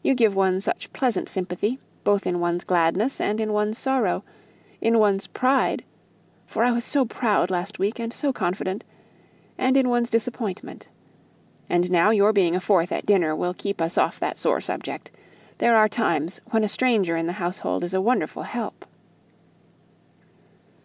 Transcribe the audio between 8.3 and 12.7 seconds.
confident), and in one's disappointment. And now your being a